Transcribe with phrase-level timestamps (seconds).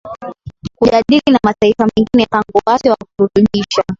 [0.75, 3.83] kujadili na mataifa mengine mpango wake wa kurutubisha